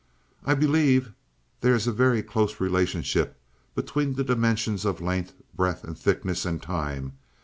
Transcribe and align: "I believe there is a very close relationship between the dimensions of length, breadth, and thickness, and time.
"I 0.43 0.55
believe 0.55 1.11
there 1.59 1.75
is 1.75 1.85
a 1.85 1.91
very 1.91 2.23
close 2.23 2.59
relationship 2.59 3.39
between 3.75 4.15
the 4.15 4.23
dimensions 4.23 4.83
of 4.83 4.99
length, 4.99 5.35
breadth, 5.55 5.83
and 5.83 5.95
thickness, 5.95 6.43
and 6.43 6.59
time. 6.59 7.13